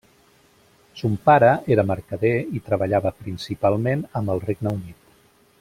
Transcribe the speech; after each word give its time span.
Son 1.01 1.13
pare 1.27 1.51
era 1.75 1.85
mercader 1.91 2.33
i 2.61 2.63
treballava 2.71 3.15
principalment 3.21 4.05
amb 4.23 4.37
el 4.37 4.47
Regne 4.51 4.79
Unit. 4.81 5.01